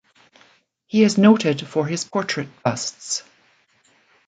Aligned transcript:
He 0.87 1.03
is 1.03 1.19
noted 1.19 1.67
for 1.67 1.85
his 1.85 2.05
portrait 2.05 2.47
busts. 2.63 3.21